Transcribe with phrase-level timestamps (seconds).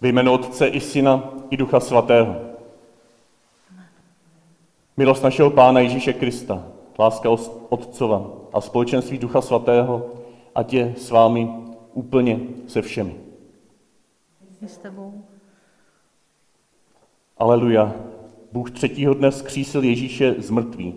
[0.00, 2.36] Ve jménu Otce i Syna i Ducha Svatého.
[4.96, 6.66] Milost našeho Pána Ježíše Krista,
[6.98, 7.30] láska
[7.68, 10.12] Otcova a společenství Ducha Svatého,
[10.54, 11.50] ať je s vámi
[11.92, 13.16] úplně se všemi.
[14.66, 15.24] s tebou.
[17.38, 17.94] Aleluja.
[18.52, 20.94] Bůh třetího dne zkřísil Ježíše z mrtvých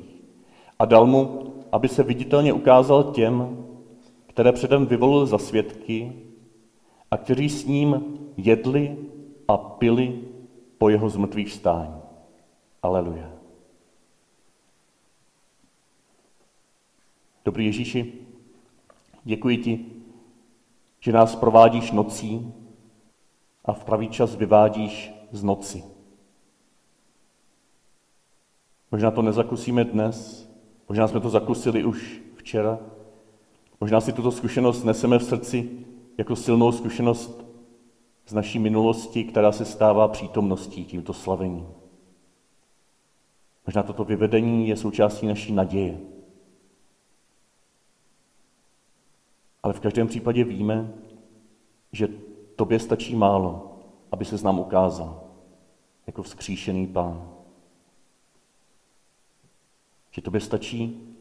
[0.80, 3.66] a dal mu, aby se viditelně ukázal těm,
[4.28, 6.14] které předem vyvolil za svědky
[7.12, 8.98] a kteří s ním jedli
[9.48, 10.22] a pili
[10.78, 12.02] po jeho zmrtvých vstání.
[12.84, 13.32] Aleluja.
[17.46, 18.14] Dobrý Ježíši,
[19.24, 19.86] děkuji ti,
[21.00, 22.54] že nás provádíš nocí
[23.66, 25.84] a v pravý čas vyvádíš z noci.
[28.92, 30.50] Možná to nezakusíme dnes,
[30.90, 32.80] možná jsme to zakusili už včera,
[33.80, 35.70] možná si tuto zkušenost neseme v srdci
[36.18, 37.51] jako silnou zkušenost
[38.32, 41.68] z naší minulosti, která se stává přítomností tímto slavením.
[43.66, 46.00] Možná toto vyvedení je součástí naší naděje.
[49.64, 50.94] Ale v každém případě víme,
[51.92, 52.08] že
[52.56, 53.80] tobě stačí málo,
[54.12, 55.24] aby se nám ukázal
[56.08, 57.36] jako vzkříšený pán.
[60.12, 61.16] Že tobě stačí,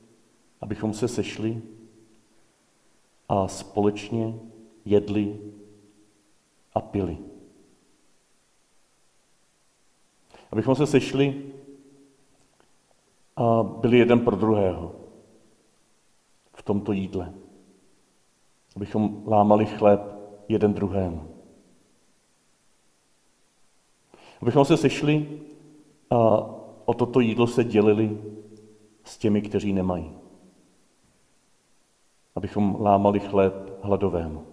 [0.61, 1.63] abychom se sešli
[3.29, 4.35] a společně
[4.85, 5.39] jedli
[6.81, 7.19] a pili.
[10.53, 11.53] Abychom se sešli
[13.37, 14.95] a byli jeden pro druhého
[16.53, 17.35] v tomto jídle.
[18.77, 20.01] Abychom lámali chléb
[20.49, 21.29] jeden druhému.
[24.43, 25.41] Abychom se sešli
[26.11, 26.17] a
[26.85, 28.21] o toto jídlo se dělili
[29.05, 30.17] s těmi, kteří nemají.
[32.35, 34.50] Abychom lámali chléb hladovému.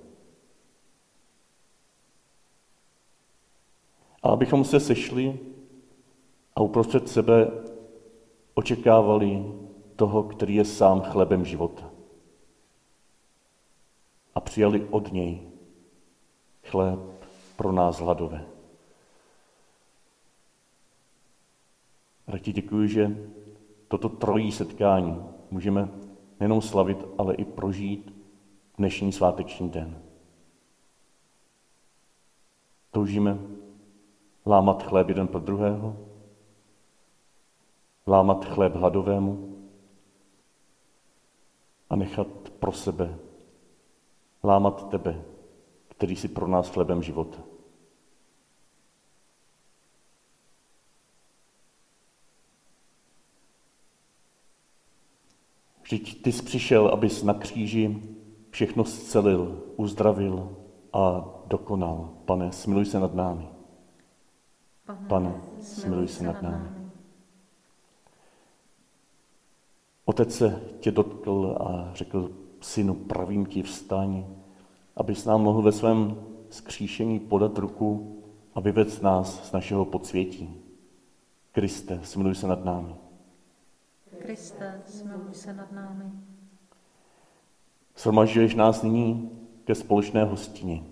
[4.27, 5.39] A abychom se sešli
[6.55, 7.47] a uprostřed sebe
[8.53, 9.53] očekávali
[9.95, 11.91] toho, který je sám chlebem života.
[14.35, 15.41] A přijali od něj
[16.63, 16.99] chléb
[17.55, 18.45] pro nás hladové.
[22.31, 23.17] Tak ti děkuji, že
[23.87, 25.89] toto trojí setkání můžeme
[26.39, 28.13] nejenom slavit, ale i prožít
[28.77, 30.01] dnešní sváteční den.
[32.91, 33.56] Toužíme
[34.47, 35.97] lámat chléb jeden pro druhého,
[38.07, 39.57] lámat chléb hladovému
[41.89, 42.27] a nechat
[42.59, 43.27] pro sebe
[44.43, 45.21] lámat tebe,
[45.87, 47.37] který si pro nás chlebem života.
[55.83, 58.03] Vždyť ty jsi přišel, abys na kříži
[58.49, 60.57] všechno zcelil, uzdravil
[60.93, 62.09] a dokonal.
[62.25, 63.56] Pane, smiluj se nad námi.
[65.07, 66.69] Pane, smiluj se nad námi.
[70.05, 72.31] Otec se tě dotkl a řekl,
[72.61, 74.25] synu, pravím ti vstaň,
[74.95, 78.21] abys nám mohl ve svém skříšení podat ruku
[78.55, 80.61] a vyvec nás z našeho podsvětí.
[81.51, 82.95] Kriste, smiluj se nad námi.
[84.19, 86.11] Kriste, smiluj se nad námi.
[87.97, 89.31] Shromažďuješ nás nyní
[89.65, 90.83] ke společné hostině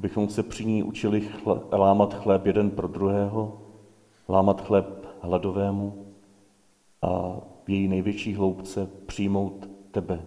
[0.00, 3.60] abychom se při ní učili chle, lámat chléb jeden pro druhého,
[4.28, 6.06] lámat chléb hladovému
[7.02, 7.08] a
[7.64, 10.20] v její největší hloubce přijmout tebe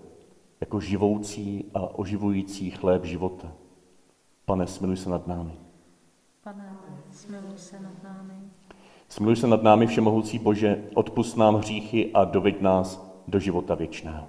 [0.61, 3.51] jako živoucí a oživující chléb života.
[4.45, 5.53] Pane, smiluj se nad námi.
[6.44, 6.78] Pane,
[7.11, 8.34] smiluj se nad námi.
[9.09, 14.28] Smiluj se nad námi, Všemohoucí Bože, odpust nám hříchy a doveď nás do života věčného.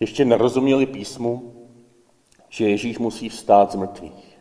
[0.00, 1.54] Ještě nerozuměli písmu,
[2.48, 4.38] že Ježíš musí vstát z mrtvých.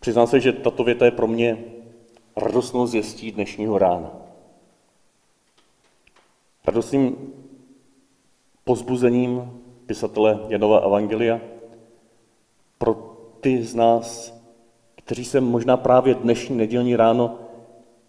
[0.00, 1.64] Přiznám se, že tato věta je pro mě
[2.36, 4.12] radostnou zjistí dnešního rána.
[6.66, 7.32] Radostným
[8.64, 11.40] pozbuzením pisatele Janova Evangelia
[12.78, 12.94] pro
[13.40, 14.34] ty z nás,
[14.96, 17.38] kteří se možná právě dnešní nedělní ráno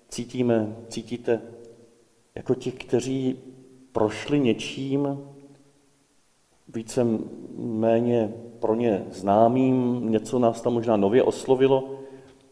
[0.10, 1.42] cítíme, cítíte
[2.36, 3.40] jako ti, kteří
[3.96, 5.28] prošli něčím
[6.68, 7.08] více
[7.58, 11.90] méně pro ně známým, něco nás tam možná nově oslovilo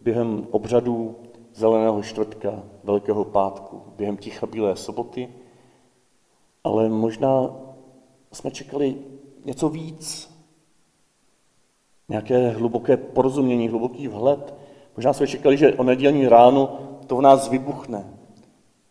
[0.02, 1.16] během obřadů
[1.54, 5.30] Zeleného čtvrtka, Velkého pátku, během Ticha Bílé soboty,
[6.64, 7.56] ale možná
[8.32, 8.96] jsme čekali
[9.46, 10.32] něco víc,
[12.10, 14.54] nějaké hluboké porozumění, hluboký vhled.
[14.98, 18.14] Možná jsme čekali, že o nedělní ráno to v nás vybuchne,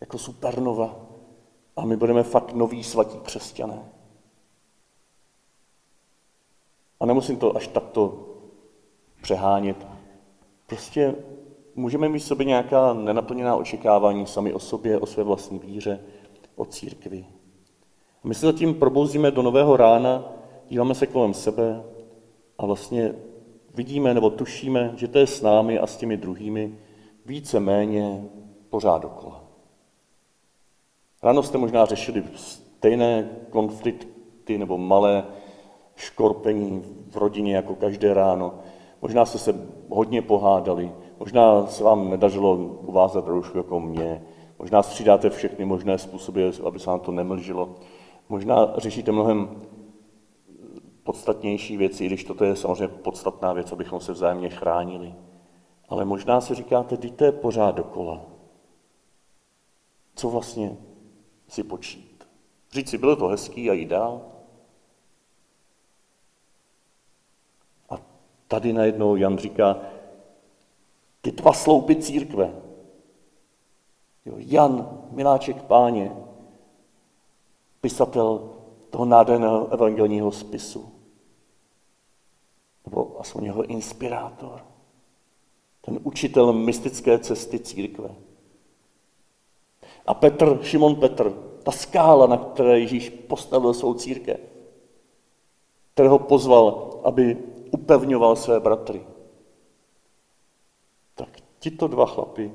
[0.01, 1.02] jako supernova,
[1.77, 3.83] A my budeme fakt noví svatí křesťané.
[7.01, 8.29] A nemusím to až takto
[9.23, 9.87] přehánět.
[10.67, 11.15] Prostě
[11.75, 16.01] můžeme mít v sobě nějaká nenaplněná očekávání sami o sobě, o své vlastní víře,
[16.57, 17.27] o církvi.
[18.25, 20.25] A my se zatím probouzíme do nového rána,
[20.69, 21.85] díváme se kolem sebe
[22.59, 23.15] a vlastně
[23.75, 26.79] vidíme nebo tušíme, že to je s námi a s těmi druhými
[27.27, 28.29] více méně
[28.71, 29.42] pořád dokola.
[31.23, 35.25] Ráno jste možná řešili stejné konflikty nebo malé
[35.97, 38.55] škorpení v rodině jako každé ráno.
[39.03, 44.23] Možná jste se hodně pohádali, možná se vám nedařilo uvázat roušku jako mě,
[44.59, 47.75] možná střídáte všechny možné způsoby, aby se vám to nemlžilo.
[48.29, 49.63] Možná řešíte mnohem
[51.03, 55.15] podstatnější věci, i když toto je samozřejmě podstatná věc, abychom se vzájemně chránili.
[55.89, 58.21] Ale možná si říkáte, je pořád dokola.
[60.15, 60.77] Co vlastně
[61.53, 62.29] si počít?
[62.73, 64.23] Říct si, bylo to hezký a jít dál?
[67.91, 67.95] A
[68.49, 69.81] tady najednou Jan říká,
[71.21, 72.63] ty dva sloupy církve.
[74.25, 76.17] Jo, Jan, miláček páně,
[77.81, 78.51] pisatel
[78.91, 80.93] toho nádherného evangelního spisu.
[82.85, 84.67] Nebo aspoň jeho inspirátor.
[85.81, 88.15] Ten učitel mystické cesty církve.
[90.07, 91.33] A Petr, Šimon Petr,
[91.63, 94.41] ta skála, na které Ježíš postavil svou církev,
[95.95, 97.39] kterého pozval, aby
[97.71, 99.07] upevňoval své bratry.
[101.15, 101.29] Tak
[101.59, 102.53] tito dva chlapy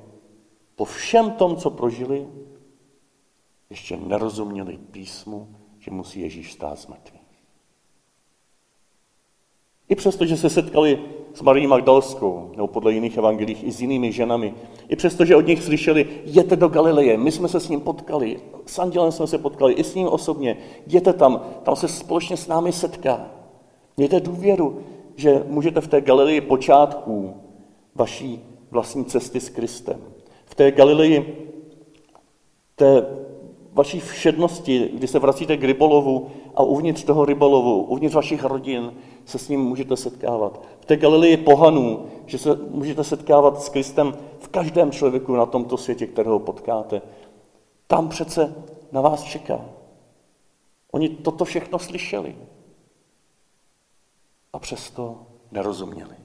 [0.75, 2.27] po všem tom, co prožili,
[3.69, 7.21] ještě nerozuměli písmu, že musí Ježíš stát z mrtvých.
[9.89, 14.11] I přesto, že se setkali s Marí Magdalskou, nebo podle jiných evangelích i s jinými
[14.11, 14.53] ženami,
[14.89, 18.39] i přesto, že od nich slyšeli, jděte do Galileje, my jsme se s ním potkali,
[18.65, 20.57] s andělem jsme se potkali, i s ním osobně,
[20.87, 23.27] jděte tam, tam se společně s námi setká.
[23.97, 24.79] Mějte důvěru,
[25.15, 27.33] že můžete v té Galileji počátků
[27.95, 30.01] vaší vlastní cesty s Kristem.
[30.45, 31.47] V té Galileji
[32.75, 33.05] té
[33.73, 38.93] vaší všednosti, kdy se vracíte k rybolovu a uvnitř toho rybolovu, uvnitř vašich rodin
[39.27, 40.61] se s ním můžete setkávat.
[40.79, 45.77] V té Galilii pohanů, že se můžete setkávat s Kristem v každém člověku na tomto
[45.77, 47.01] světě, kterého potkáte.
[47.87, 48.55] Tam přece
[48.91, 49.65] na vás čeká.
[50.91, 52.35] Oni toto všechno slyšeli.
[54.53, 55.17] A přesto
[55.51, 56.15] nerozuměli.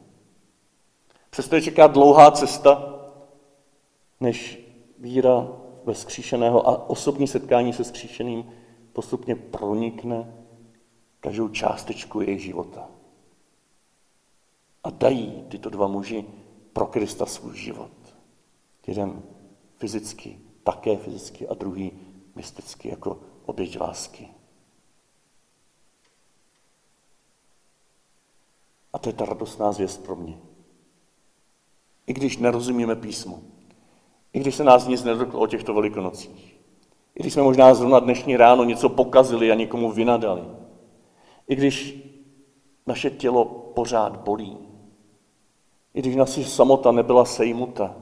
[1.30, 2.98] Přesto je čeká dlouhá cesta,
[4.20, 4.60] než
[4.98, 5.48] víra
[5.84, 8.52] ve skříšeného a osobní setkání se skříšeným
[8.92, 10.41] postupně pronikne
[11.22, 12.88] každou částečku jejich života.
[14.84, 16.24] A dají tyto dva muži
[16.72, 17.90] pro Krista svůj život.
[18.86, 19.22] Jeden
[19.78, 21.92] fyzicky, také fyzicky a druhý
[22.34, 24.28] mysticky jako oběť lásky.
[28.92, 30.38] A to je ta radostná zvěst pro mě.
[32.06, 33.42] I když nerozumíme písmu,
[34.32, 36.60] i když se nás nic nedotklo o těchto velikonocích.
[37.14, 40.61] I když jsme možná zrovna dnešní ráno něco pokazili a někomu vynadali.
[41.52, 42.04] I když
[42.86, 43.44] naše tělo
[43.74, 44.58] pořád bolí.
[45.94, 47.96] I když naše samota nebyla sejmuta.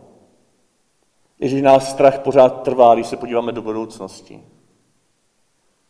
[1.41, 4.43] I když nás strach pořád trvá, když se podíváme do budoucnosti.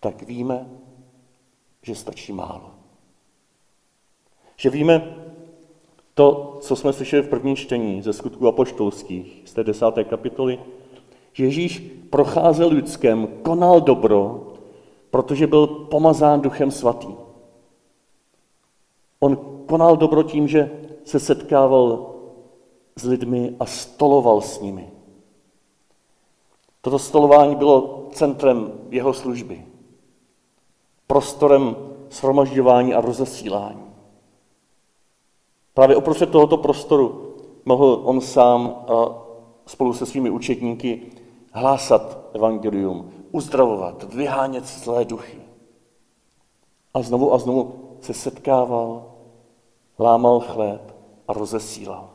[0.01, 0.71] Tak víme,
[1.83, 2.71] že stačí málo.
[4.57, 5.17] Že víme,
[6.15, 10.61] to, co jsme slyšeli v prvním čtení ze skutků apoštolských, z té desáté kapitoly,
[11.33, 11.79] že Ježíš
[12.11, 14.47] procházel lidském, konal dobro,
[15.11, 17.30] protože byl pomazán duchem svatým.
[19.21, 20.71] On konal dobro tím, že
[21.05, 22.15] se setkával
[22.97, 24.91] s lidmi a stoloval s nimi.
[26.81, 29.67] Toto stolování bylo centrem jeho služby,
[31.07, 31.77] prostorem
[32.11, 33.85] shromažďování a rozesílání.
[35.75, 37.35] Právě uprostřed tohoto prostoru
[37.65, 39.23] mohl on sám a
[39.67, 41.03] spolu se svými učetníky
[41.53, 45.41] hlásat evangelium, uzdravovat, vyhánět zlé duchy.
[46.95, 49.10] A znovu a znovu se setkával,
[50.01, 50.95] lámal chléb
[51.29, 52.11] a rozesílal.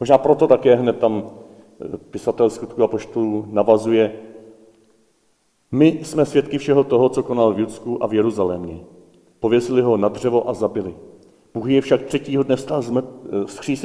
[0.00, 4.12] Možná proto také hned tam eh, pisatel skutku a poštů navazuje.
[5.72, 8.80] My jsme svědky všeho toho, co konal v Judsku a v Jeruzalémě.
[9.40, 10.94] Pověsili ho na dřevo a zabili.
[11.54, 13.06] Bůh je však třetího dne vstal z mrt,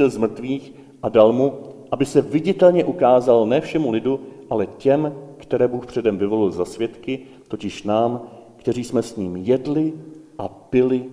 [0.07, 1.53] z mrtvých a dal mu,
[1.91, 7.19] aby se viditelně ukázal ne všemu lidu, ale těm, které Bůh předem vyvolil za svědky,
[7.47, 8.21] totiž nám,
[8.55, 9.93] kteří jsme s ním jedli
[10.37, 11.05] a pili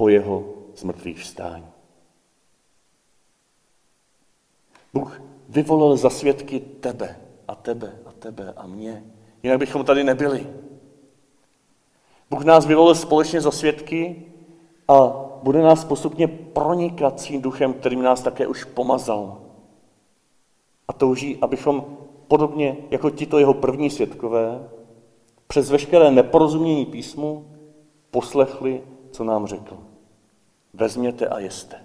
[0.00, 0.44] po jeho
[0.76, 1.66] zmrtvých vstání.
[4.94, 9.04] Bůh vyvolil za svědky tebe a tebe a tebe a mě,
[9.42, 10.46] Jinak bychom tady nebyli.
[12.30, 14.32] Bůh nás vyvolil společně za svědky
[14.88, 19.40] a bude nás postupně pronikat svým duchem, kterým nás také už pomazal.
[20.88, 21.96] A touží, abychom
[22.28, 24.68] podobně jako tito jeho první svědkové,
[25.46, 27.46] přes veškeré neporozumění písmu
[28.10, 29.89] poslechli, co nám řekl.
[30.80, 31.76] Vezměte a jeste.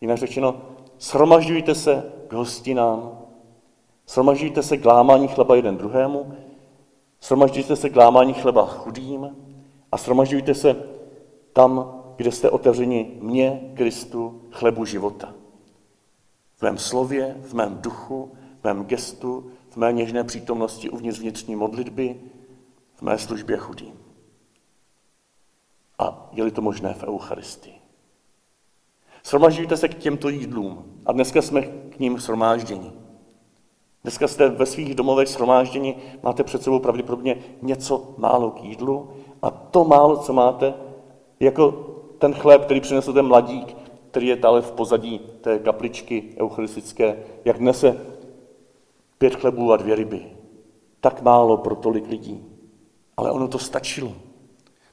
[0.00, 0.62] Jinak řečeno,
[1.00, 3.18] shromažďujte se k hostinám,
[4.08, 6.34] shromažďujte se k lámání chleba jeden druhému,
[7.22, 9.36] shromažďujte se k lámání chleba chudým
[9.92, 10.76] a shromažďujte se
[11.52, 15.34] tam, kde jste otevřeni mně, Kristu, chlebu života.
[16.56, 21.56] V mém slově, v mém duchu, v mém gestu, v mé něžné přítomnosti uvnitř vnitřní
[21.56, 22.20] modlitby,
[22.94, 24.01] v mé službě chudým.
[26.02, 27.74] A je-li to možné v Eucharistii.
[29.24, 30.84] Shromažďujte se k těmto jídlům.
[31.06, 32.92] A dneska jsme k ním shromážděni.
[34.02, 39.10] Dneska jste ve svých domovech shromážděni, máte před sebou pravděpodobně něco málo k jídlu
[39.42, 40.74] a to málo, co máte,
[41.40, 41.70] jako
[42.18, 43.76] ten chléb, který přinesl ten mladík,
[44.10, 48.06] který je tady v pozadí té kapličky eucharistické, jak nese
[49.18, 50.26] pět chlebů a dvě ryby.
[51.00, 52.44] Tak málo pro tolik lidí.
[53.16, 54.12] Ale ono to stačilo.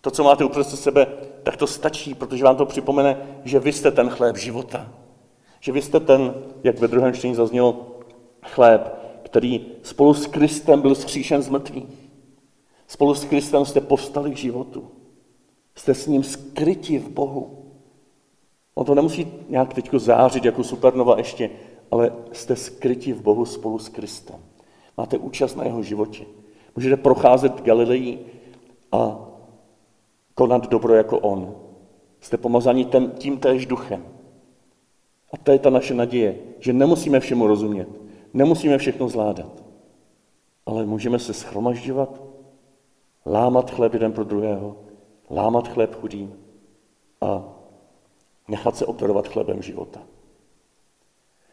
[0.01, 1.07] To, co máte uprostřed sebe,
[1.43, 4.91] tak to stačí, protože vám to připomene, že vy jste ten chléb života.
[5.59, 7.99] Že vy jste ten, jak ve druhém čtení zaznělo,
[8.41, 12.09] chléb, který spolu s Kristem byl zkříšen z mrtvých.
[12.87, 14.91] Spolu s Kristem jste povstali k životu.
[15.75, 17.65] Jste s ním skryti v Bohu.
[18.75, 21.49] On to nemusí nějak teď zářit jako supernova ještě,
[21.91, 24.39] ale jste skryti v Bohu spolu s Kristem.
[24.97, 26.25] Máte účast na jeho životě.
[26.75, 28.19] Můžete procházet Galilejí
[28.91, 29.28] a
[30.39, 31.55] konat dobro jako on.
[32.21, 34.05] Jste pomazaní ten, tím též duchem.
[35.33, 37.87] A to je ta naše naděje, že nemusíme všemu rozumět,
[38.33, 39.63] nemusíme všechno zvládat,
[40.65, 42.21] ale můžeme se schromažďovat,
[43.25, 44.75] lámat chléb jeden pro druhého,
[45.29, 46.33] lámat chléb chudým
[47.21, 47.43] a
[48.47, 49.99] nechat se obdarovat chlebem života.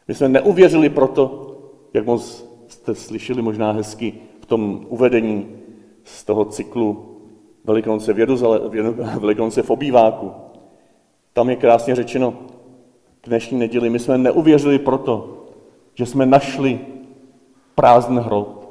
[0.09, 1.57] My jsme neuvěřili proto,
[1.95, 5.59] jak moc jste slyšeli možná hezky v tom uvedení
[6.05, 7.16] z toho cyklu
[7.67, 8.61] Velikonce v, Jeruzale,
[9.21, 10.33] Velikonce v obýváku.
[11.33, 12.35] Tam je krásně řečeno
[13.21, 15.45] k dnešní neděli, my jsme neuvěřili proto,
[15.95, 16.81] že jsme našli
[17.75, 18.67] prázdný hrob.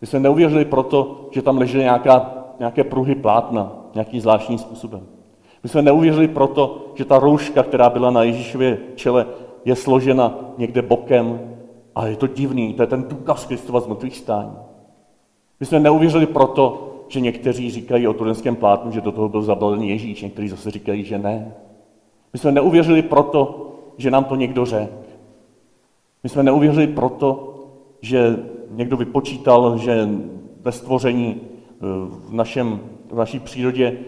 [0.00, 5.06] My jsme neuvěřili proto, že tam ležely nějaká, nějaké pruhy plátna, nějakým zvláštním způsobem.
[5.62, 9.26] My jsme neuvěřili proto, že ta rouška, která byla na Ježíšově čele,
[9.64, 11.40] je složena někde bokem
[11.94, 14.56] a je to divný, to je ten důkaz Kristova z mrtvých stání.
[15.60, 19.88] My jsme neuvěřili proto, že někteří říkají o turenském plátnu, že do toho byl zabalený
[19.88, 21.54] Ježíš, někteří zase říkají, že ne.
[22.32, 24.92] My jsme neuvěřili proto, že nám to někdo řekl.
[26.22, 27.54] My jsme neuvěřili proto,
[28.00, 28.36] že
[28.70, 30.08] někdo vypočítal, že
[30.60, 31.78] ve stvoření eh,
[32.28, 33.98] v, našem, v naší přírodě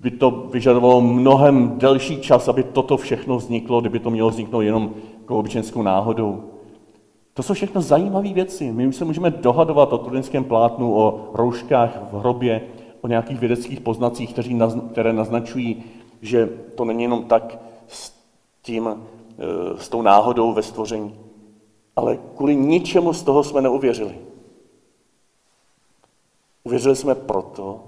[0.00, 4.94] by to vyžadovalo mnohem delší čas, aby toto všechno vzniklo, kdyby to mělo vzniknout jenom
[5.20, 6.51] jako obyčejskou náhodou.
[7.34, 8.72] To jsou všechno zajímavé věci.
[8.72, 12.68] My už se můžeme dohadovat o turinském plátnu, o rouškách v hrobě,
[13.00, 14.34] o nějakých vědeckých poznacích,
[14.92, 15.84] které naznačují,
[16.22, 17.58] že to není jenom tak
[17.88, 18.12] s,
[18.62, 18.96] tím, e,
[19.78, 21.20] s tou náhodou ve stvoření.
[21.96, 24.18] Ale kvůli ničemu z toho jsme neuvěřili.
[26.64, 27.84] Uvěřili jsme proto,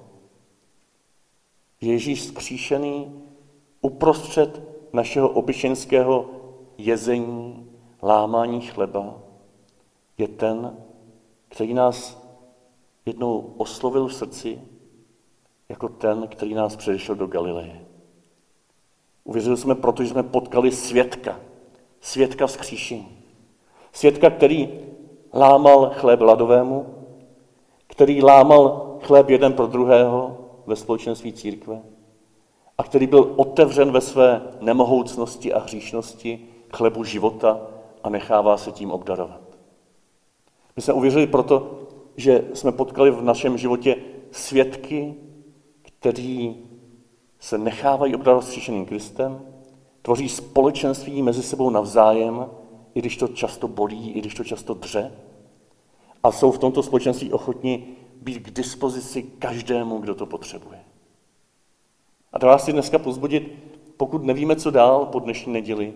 [1.81, 3.13] že Ježíš zkříšený
[3.81, 6.27] uprostřed našeho obyčejného
[6.79, 7.67] jezení,
[8.03, 9.24] lámání chleba,
[10.19, 10.77] je ten,
[11.49, 12.25] který nás
[13.07, 14.61] jednou oslovil v srdci
[15.69, 17.87] jako ten, který nás předešel do Galileje.
[19.25, 21.41] Uvěřili jsme proto, že jsme potkali svědka,
[22.01, 23.19] svědka vzkříšení.
[23.93, 24.81] Svědka, který
[25.35, 26.87] lámal chléb ladovému,
[27.87, 31.83] který lámal chléb jeden pro druhého ve společenství církve
[32.79, 37.61] a který byl otevřen ve své nemohoucnosti a hříšnosti chlebu života
[38.03, 39.44] a nechává se tím obdarovat.
[40.77, 41.81] My jsme uvěřili proto,
[42.17, 43.97] že jsme potkali v našem životě
[44.31, 45.15] svědky,
[45.83, 46.57] kteří
[47.41, 49.41] se nechávají obdarovat stříšeným Kristem,
[50.03, 52.47] tvoří společenství mezi sebou navzájem,
[52.95, 55.13] i když to často bolí, i když to často dře,
[56.23, 57.87] a jsou v tomto společenství ochotní
[58.23, 60.81] být k dispozici každému, kdo to potřebuje.
[62.33, 63.53] A to vás chci dneska pozbudit,
[63.97, 65.95] pokud nevíme, co dál po dnešní neděli,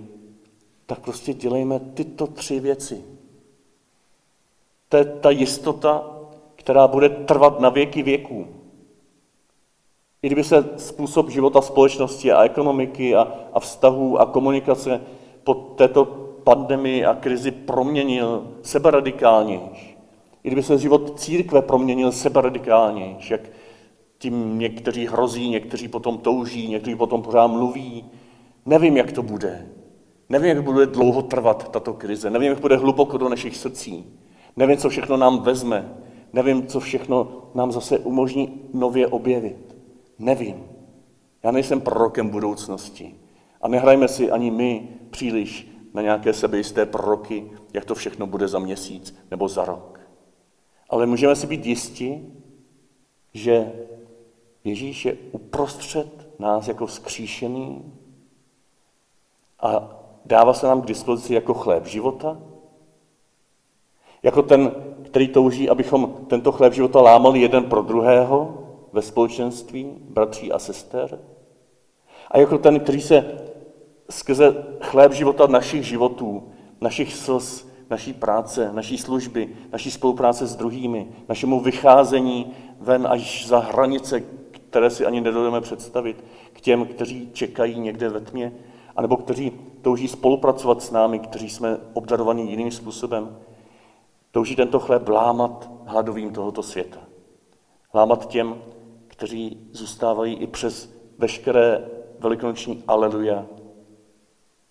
[0.87, 3.05] tak prostě dělejme tyto tři věci.
[4.89, 6.11] To je ta jistota,
[6.57, 8.47] která bude trvat na věky věků.
[10.23, 15.01] I kdyby se způsob života společnosti a ekonomiky a, a vztahů a komunikace
[15.45, 16.05] po této
[16.45, 19.97] pandemii a krizi proměnil seberadikálnější,
[20.45, 23.41] i kdyby se život církve proměnil sebe radikálně, jak
[24.19, 28.05] tím někteří hrozí, někteří potom touží, někteří potom pořád mluví.
[28.67, 29.67] Nevím, jak to bude.
[30.29, 32.31] Nevím, jak bude dlouho trvat tato krize.
[32.31, 34.18] Nevím, jak bude hluboko do našich srdcí.
[34.59, 35.95] Nevím, co všechno nám vezme.
[36.33, 39.77] Nevím, co všechno nám zase umožní nově objevit.
[40.19, 40.65] Nevím.
[41.43, 43.15] Já nejsem prorokem budoucnosti.
[43.61, 48.59] A nehrajme si ani my příliš na nějaké sebejisté proroky, jak to všechno bude za
[48.59, 50.01] měsíc nebo za rok.
[50.91, 52.27] Ale můžeme si být jisti,
[53.35, 53.73] že
[54.65, 57.93] Ježíš je uprostřed nás jako vzkříšený
[59.61, 62.41] a dává se nám k dispozici jako chléb života,
[64.23, 64.73] jako ten,
[65.03, 68.55] který touží, abychom tento chléb života lámali jeden pro druhého
[68.93, 71.19] ve společenství, bratří a sester,
[72.31, 73.41] a jako ten, který se
[74.11, 76.43] skrze chléb života našich životů,
[76.81, 83.59] našich slz, naší práce, naší služby, naší spolupráce s druhými, našemu vycházení ven až za
[83.59, 88.53] hranice, které si ani nedovedeme představit, k těm, kteří čekají někde ve tmě,
[88.97, 93.37] anebo kteří touží spolupracovat s námi, kteří jsme obdarovaní jiným způsobem.
[94.31, 97.01] Touží tento chléb lámat hladovým tohoto světa.
[97.95, 98.63] Lámat těm,
[99.07, 103.47] kteří zůstávají i přes veškeré velikonoční aleluja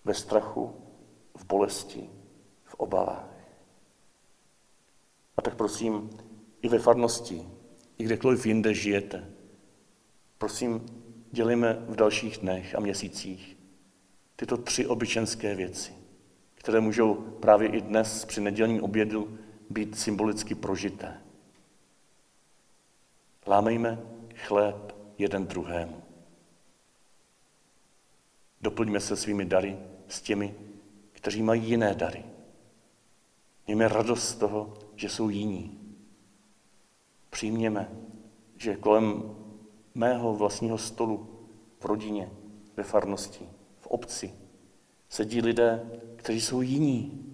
[0.04, 0.72] ve strachu,
[1.36, 2.10] v bolesti,
[2.64, 3.28] v obavách.
[5.36, 6.10] A tak prosím,
[6.62, 7.48] i ve farnosti,
[7.98, 9.30] i kdekoliv jinde žijete,
[10.38, 10.86] prosím,
[11.32, 13.58] dělíme v dalších dnech a měsících
[14.36, 15.92] tyto tři obyčenské věci,
[16.54, 19.38] které můžou právě i dnes při nedělním obědu
[19.70, 21.20] být symbolicky prožité.
[23.46, 23.98] Lámejme
[24.34, 26.02] chléb jeden druhému.
[28.60, 30.54] Doplňme se svými dary s těmi,
[31.12, 32.24] kteří mají jiné dary.
[33.66, 35.96] Mějme radost z toho, že jsou jiní.
[37.30, 37.90] Přijměme,
[38.56, 39.36] že kolem
[39.94, 41.46] mého vlastního stolu
[41.80, 42.30] v rodině,
[42.76, 43.48] ve farnosti,
[43.80, 44.34] v obci
[45.08, 47.24] sedí lidé, kteří jsou jiní,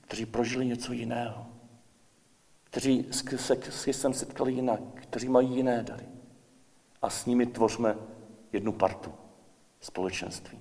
[0.00, 1.43] kteří prožili něco jiného,
[2.74, 3.06] kteří
[3.36, 6.06] se s Kristem setkali jinak, kteří mají jiné dary.
[7.02, 7.98] A s nimi tvořme
[8.52, 9.12] jednu partu
[9.80, 10.58] společenství.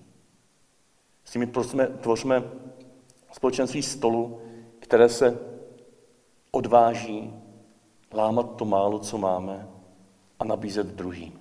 [1.26, 2.43] S nimi prosme, tvořme
[3.32, 4.41] společenství stolu,
[4.80, 5.39] které se
[6.52, 7.34] odváží
[8.12, 9.67] lámat to málo, co máme
[10.39, 11.39] a nabízet druhým.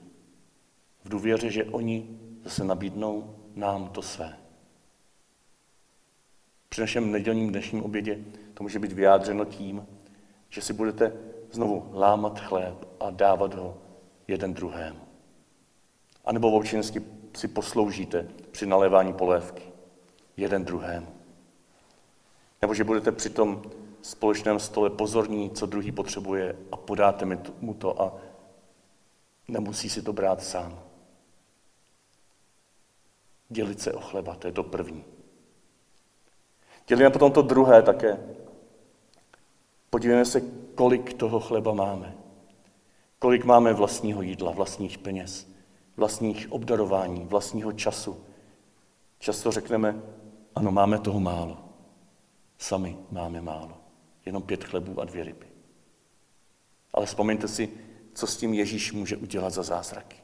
[1.04, 4.38] V důvěře, že oni zase nabídnou nám to své.
[6.68, 8.18] Při našem nedělním dnešním obědě
[8.54, 9.87] to může být vyjádřeno tím,
[10.53, 11.12] že si budete
[11.51, 13.79] znovu lámat chléb a dávat ho
[14.29, 15.01] jeden druhému.
[16.25, 17.03] A nebo občinsky
[17.37, 19.62] si posloužíte při nalévání polévky
[20.37, 21.07] jeden druhému.
[22.62, 23.62] Nebo že budete při tom
[24.03, 28.15] společném stole pozorní, co druhý potřebuje a podáte mu to a
[29.49, 30.81] nemusí si to brát sám.
[33.49, 35.05] Dělit se o chleba, to je to první.
[36.87, 38.41] Dělíme potom to druhé také.
[39.94, 40.40] Podívejme se,
[40.74, 42.16] kolik toho chleba máme.
[43.18, 45.48] Kolik máme vlastního jídla, vlastních peněz,
[45.96, 48.24] vlastních obdarování, vlastního času.
[49.18, 50.02] Často řekneme,
[50.55, 51.64] ano, máme toho málo.
[52.59, 53.76] Sami máme málo.
[54.26, 55.46] Jenom pět chlebů a dvě ryby.
[56.94, 57.68] Ale vzpomeňte si,
[58.14, 60.16] co s tím Ježíš může udělat za zázraky.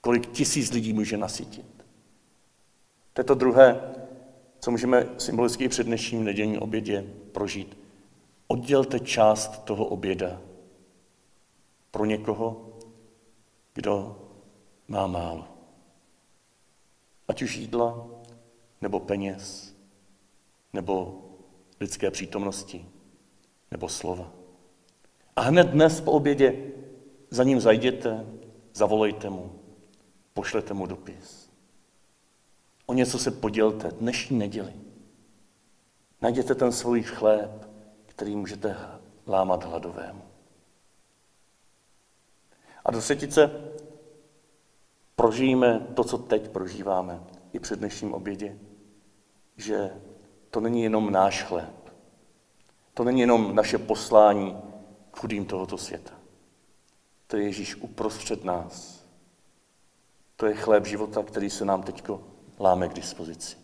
[0.00, 1.84] Kolik tisíc lidí může nasytit.
[3.12, 3.94] To je to druhé,
[4.60, 7.87] co můžeme symbolicky před dnešním nedělním obědě prožít.
[8.48, 10.40] Oddělte část toho oběda
[11.90, 12.78] pro někoho,
[13.74, 14.22] kdo
[14.88, 15.48] má málo.
[17.28, 18.06] Ať už jídla,
[18.80, 19.74] nebo peněz,
[20.72, 21.24] nebo
[21.80, 22.88] lidské přítomnosti,
[23.70, 24.32] nebo slova.
[25.36, 26.72] A hned dnes po obědě
[27.30, 28.26] za ním zajděte,
[28.74, 29.52] zavolejte mu,
[30.34, 31.50] pošlete mu dopis.
[32.86, 34.72] O něco se podělte dnešní neděli.
[36.22, 37.67] Najděte ten svůj chléb,
[38.18, 38.76] který můžete
[39.26, 40.22] lámat hladovému.
[42.84, 43.50] A do setice
[45.16, 48.58] prožijeme to, co teď prožíváme i před dnešním obědě
[49.58, 49.90] že
[50.50, 51.94] to není jenom náš chléb.
[52.94, 54.62] To není jenom naše poslání
[55.10, 56.12] k chudým tohoto světa.
[57.26, 59.04] To je Ježíš uprostřed nás.
[60.36, 62.08] To je chléb života, který se nám teď
[62.58, 63.56] láme k dispozici.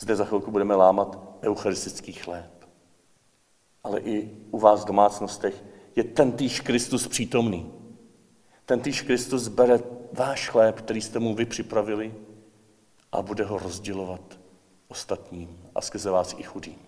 [0.00, 2.53] Zde za chvilku budeme lámat eucharistický chléb.
[3.84, 5.64] Ale i u vás v domácnostech
[5.96, 7.72] je ten týž Kristus přítomný.
[8.64, 9.78] Ten týž Kristus bere
[10.12, 12.14] váš chléb, který jste mu vy připravili
[13.12, 14.38] a bude ho rozdělovat
[14.88, 16.78] ostatním a skrze vás i chudým.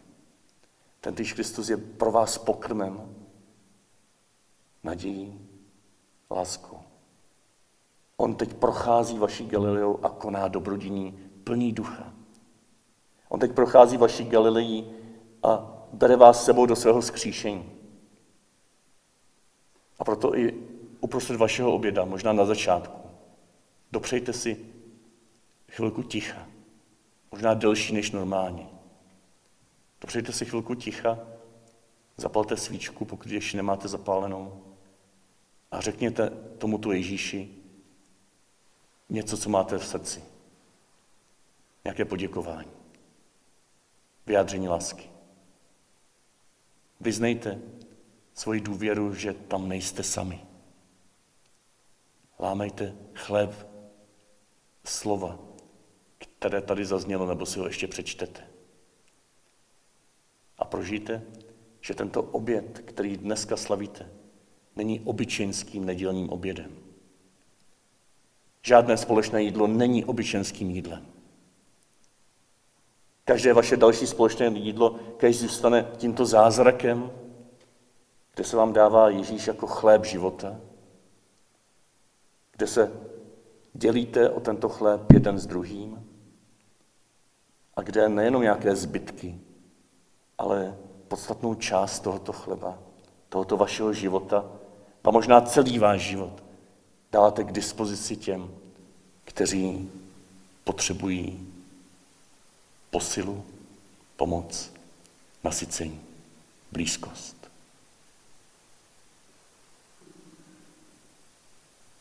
[1.01, 3.15] Ten Kristus je pro vás pokrmem,
[4.85, 5.41] nadějí,
[6.31, 6.79] láskou.
[8.17, 12.13] On teď prochází vaší Galileou a koná dobrodiní plný ducha.
[13.29, 14.91] On teď prochází vaší Galileí
[15.43, 17.73] a bere vás sebou do svého skříšení.
[19.99, 20.55] A proto i
[21.01, 22.99] uprostřed vašeho oběda, možná na začátku,
[23.93, 24.67] dopřejte si
[25.69, 26.49] chvilku ticha,
[27.31, 28.67] možná delší než normálně.
[30.01, 31.19] Dopřejte si chvilku ticha,
[32.17, 34.63] zapalte svíčku, pokud ještě nemáte zapálenou,
[35.71, 37.49] a řekněte tomuto Ježíši
[39.09, 40.25] něco, co máte v srdci.
[41.85, 42.71] Nějaké poděkování.
[44.27, 45.16] Vyjádření lásky.
[47.07, 47.61] Vyznejte
[48.35, 50.41] svoji důvěru, že tam nejste sami.
[52.39, 53.67] Lámejte chléb
[54.85, 55.39] slova,
[56.19, 58.41] které tady zaznělo, nebo si ho ještě přečtete.
[60.59, 61.23] A prožijte,
[61.81, 64.11] že tento oběd, který dneska slavíte,
[64.77, 66.77] není obyčejnským nedělním obědem.
[68.63, 71.16] Žádné společné jídlo není obyčejnským jídlem.
[73.29, 77.11] Každé vaše další společné jídlo, kež zůstane tímto zázrakem,
[78.35, 80.57] kde se vám dává Ježíš jako chléb života,
[82.53, 82.93] kde se
[83.75, 86.07] dělíte o tento chléb jeden s druhým
[87.77, 89.41] a kde nejenom nějaké zbytky,
[90.39, 90.77] ale
[91.09, 92.79] podstatnou část tohoto chleba,
[93.29, 94.45] tohoto vašeho života
[95.05, 96.45] a možná celý váš život
[97.13, 98.51] dáte k dispozici těm,
[99.25, 99.91] kteří
[100.65, 101.56] potřebují
[102.97, 103.45] posilu,
[104.17, 104.73] pomoc,
[105.45, 106.01] nasycení,
[106.73, 107.37] blízkost.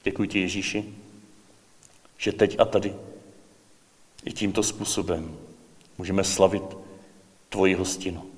[0.03, 0.95] Děkuji ti, Ježíši,
[2.17, 2.95] že teď a tady
[4.25, 5.37] i tímto způsobem
[5.97, 6.63] můžeme slavit
[7.49, 8.31] tvoji hostinu.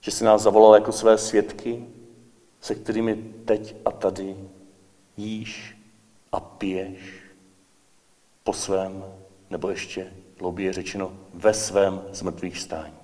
[0.00, 1.86] Že jsi nás zavolal jako své svědky,
[2.60, 4.36] se kterými teď a tady
[5.16, 5.76] jíš
[6.32, 7.00] a piješ
[8.44, 9.04] po svém,
[9.50, 12.94] nebo ještě hlouběji řečeno, ve svém zmrtvých stání.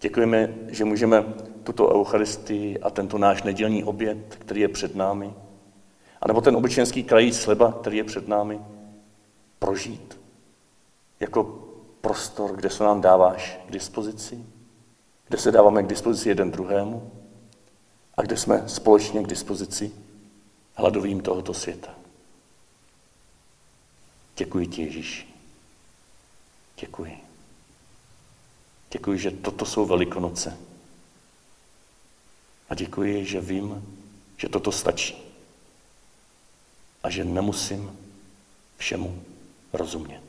[0.00, 1.24] Děkujeme, že můžeme
[1.64, 5.34] tuto Eucharistii a tento náš nedělní oběd, který je před námi,
[6.20, 8.60] anebo ten obyčejný krají sleba, který je před námi,
[9.58, 10.20] prožít
[11.20, 11.44] jako
[12.00, 14.46] prostor, kde se nám dáváš k dispozici,
[15.28, 17.10] kde se dáváme k dispozici jeden druhému,
[18.16, 19.92] a kde jsme společně k dispozici
[20.74, 22.01] hladovým tohoto světa.
[24.42, 25.26] Děkuji ti, Ježíši.
[26.80, 27.18] Děkuji.
[28.90, 30.58] Děkuji, že toto jsou Velikonoce.
[32.68, 33.98] A děkuji, že vím,
[34.36, 35.16] že toto stačí.
[37.02, 37.98] A že nemusím
[38.76, 39.22] všemu
[39.72, 40.22] rozumět.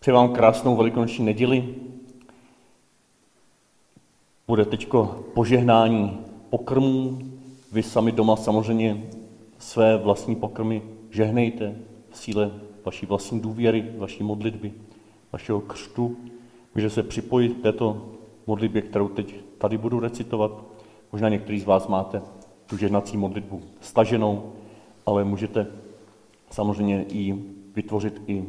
[0.00, 1.74] Přeji vám krásnou velikonoční neděli.
[4.48, 4.88] Bude teď
[5.34, 6.18] požehnání
[6.50, 7.18] pokrmů.
[7.72, 9.06] Vy sami doma samozřejmě
[9.58, 11.76] své vlastní pokrmy žehnejte
[12.10, 12.50] v síle
[12.84, 14.72] vaší vlastní důvěry, vaší modlitby,
[15.32, 16.16] vašeho křtu.
[16.74, 18.08] Může se připojit k této
[18.46, 20.64] modlitbě, kterou teď tady budu recitovat.
[21.12, 22.22] Možná některý z vás máte
[22.66, 24.52] tu žehnací modlitbu staženou,
[25.06, 25.66] ale můžete
[26.50, 27.34] samozřejmě i
[27.74, 28.44] vytvořit i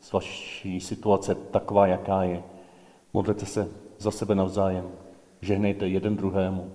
[0.00, 2.42] z vaší situace taková, jaká je.
[3.14, 4.84] Modlete se za sebe navzájem,
[5.40, 6.72] žehnejte jeden druhému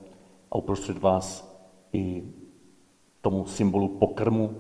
[0.51, 1.55] a uprostřed vás
[1.93, 2.23] i
[3.21, 4.57] tomu symbolu pokrmu,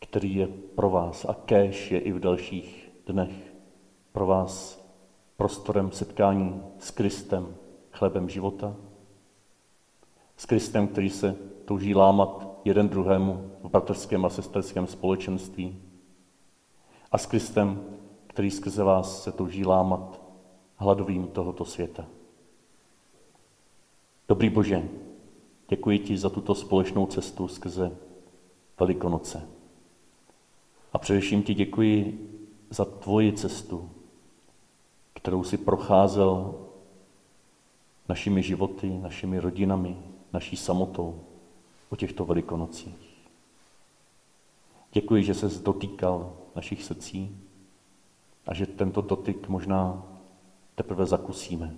[0.00, 1.24] který je pro vás.
[1.24, 3.54] A kéž je i v dalších dnech
[4.12, 4.84] pro vás
[5.36, 7.54] prostorem setkání s Kristem,
[7.92, 8.76] chlebem života,
[10.36, 15.82] s Kristem, který se touží lámat jeden druhému v bratrském a sesterském společenství,
[17.12, 17.84] a s Kristem,
[18.26, 20.22] který skrze vás se touží lámat
[20.76, 22.06] hladovým tohoto světa.
[24.28, 24.88] Dobrý Bože,
[25.68, 27.96] děkuji ti za tuto společnou cestu skrze
[28.80, 29.48] Velikonoce.
[30.92, 32.28] A především ti děkuji
[32.70, 33.90] za tvoji cestu,
[35.14, 36.54] kterou si procházel
[38.08, 39.96] našimi životy, našimi rodinami,
[40.32, 41.20] naší samotou
[41.90, 43.16] o těchto velikonocích.
[44.92, 47.38] Děkuji, že se dotýkal našich srdcí
[48.46, 50.02] a že tento dotyk možná
[50.74, 51.76] teprve zakusíme.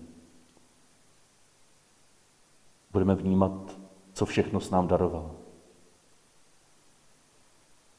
[2.93, 3.79] Budeme vnímat,
[4.13, 5.31] co všechno s nám daroval.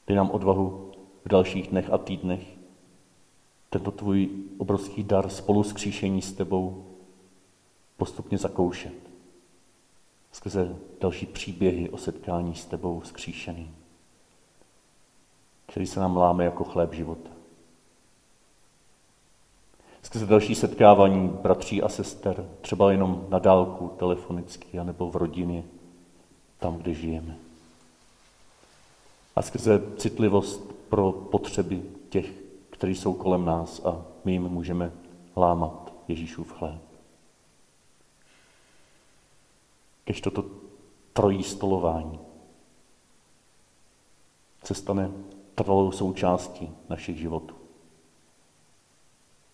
[0.07, 0.91] Dej nám odvahu
[1.25, 2.59] v dalších dnech a týdnech
[3.69, 6.85] tento tvůj obrovský dar spolu s kříšení s tebou
[7.97, 8.93] postupně zakoušet.
[10.31, 13.75] skrze další příběhy o setkání s tebou skříšeným,
[15.65, 17.38] který se nám láme jako chléb života.
[20.09, 25.63] Skrze další setkávání bratří a sester, třeba jenom na dálku, telefonicky, anebo v rodině,
[26.59, 27.37] tam, kde žijeme.
[29.35, 32.31] A skrze citlivost pro potřeby těch,
[32.69, 34.91] kteří jsou kolem nás a my jim můžeme
[35.35, 36.81] lámat Ježíšův chléb.
[40.03, 40.45] Kež toto
[41.13, 42.19] trojí stolování
[44.63, 45.11] se stane
[45.55, 47.58] trvalou součástí našich životů.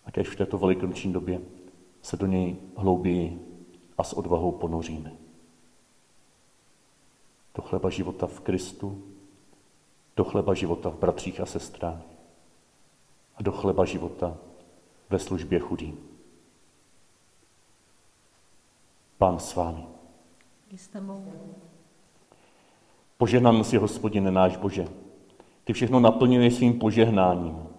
[0.05, 1.41] A kež v této velikonoční době
[2.01, 3.39] se do něj hlouběji
[3.97, 5.11] a s odvahou ponoříme.
[7.55, 9.03] Do chleba života v Kristu,
[10.15, 12.01] do chleba života v bratřích a sestrách
[13.35, 14.37] a do chleba života
[15.09, 15.97] ve službě chudým.
[19.17, 19.85] Pán s vámi.
[23.17, 24.87] Požehnan si, hospodine náš Bože.
[25.63, 27.74] Ty všechno naplňuješ svým požehnáním.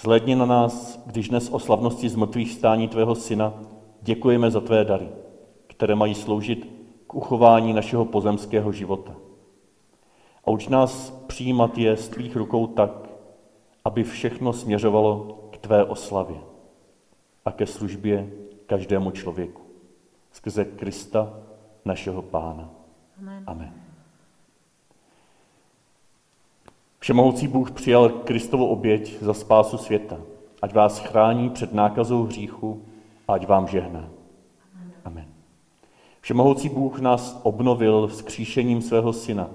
[0.00, 3.54] Zhledni na nás, když dnes o slavnosti zmrtvých stání tvého syna
[4.02, 5.08] děkujeme za tvé dary,
[5.66, 6.68] které mají sloužit
[7.06, 9.14] k uchování našeho pozemského života.
[10.44, 12.90] A uč nás přijímat je z tvých rukou tak,
[13.84, 16.36] aby všechno směřovalo k tvé oslavě
[17.44, 18.32] a ke službě
[18.66, 19.62] každému člověku.
[20.32, 21.34] Skrze Krista,
[21.84, 22.70] našeho Pána.
[23.18, 23.44] Amen.
[23.46, 23.87] Amen.
[26.98, 30.16] Všemohoucí Bůh přijal Kristovu oběť za spásu světa.
[30.62, 32.82] Ať vás chrání před nákazou hříchu
[33.28, 34.08] a ať vám žehná.
[35.04, 35.26] Amen.
[36.20, 39.50] Všemohoucí Bůh nás obnovil vzkříšením svého syna.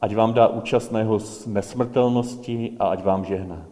[0.00, 3.66] Ať vám dá účast na jeho nesmrtelnosti a ať vám žehná.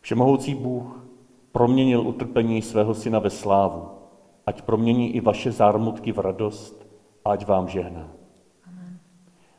[0.00, 1.04] Všemohoucí Bůh
[1.52, 3.98] proměnil utrpení svého syna ve slávu
[4.48, 6.86] ať promění i vaše zármutky v radost
[7.24, 8.08] a ať vám žehná.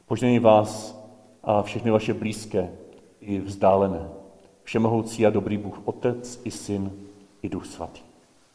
[0.06, 0.99] Požehnej vás
[1.44, 2.70] a všechny vaše blízké
[3.22, 4.10] i vzdálené.
[4.64, 6.92] Všemohoucí a dobrý Bůh Otec i Syn
[7.42, 8.02] i Duch Svatý.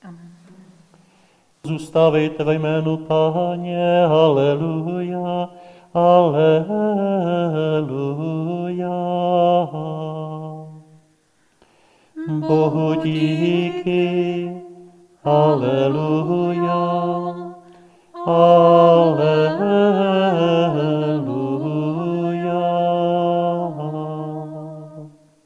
[0.03, 0.33] Amen.
[1.64, 5.49] Zůstávejte ve jménu Páně, aleluja,
[5.94, 6.64] aleluja.
[12.29, 14.51] Bohu díky,
[15.25, 16.75] Alleluja.
[18.27, 19.55] Alleluja.